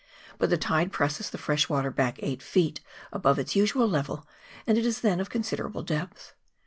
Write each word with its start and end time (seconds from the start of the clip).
But 0.39 0.49
the 0.49 0.57
tide 0.57 0.91
presses 0.91 1.29
the 1.29 1.37
fresh 1.37 1.69
water 1.69 1.91
back 1.91 2.15
eight 2.23 2.41
feet 2.41 2.81
above 3.13 3.37
its 3.37 3.55
usual 3.55 3.87
level, 3.87 4.25
and 4.65 4.75
it 4.75 4.83
is 4.83 5.01
then 5.01 5.19
of 5.19 5.29
considerable 5.29 5.83
depth. 5.83 6.33